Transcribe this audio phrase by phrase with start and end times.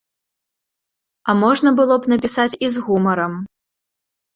[1.29, 3.33] А можна было б напісаць і з гумарам.